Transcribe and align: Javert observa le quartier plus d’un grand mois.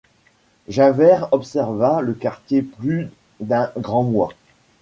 Javert 0.67 1.29
observa 1.31 2.01
le 2.01 2.13
quartier 2.15 2.63
plus 2.63 3.07
d’un 3.39 3.71
grand 3.77 4.01
mois. 4.01 4.31